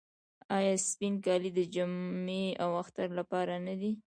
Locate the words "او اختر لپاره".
2.63-3.53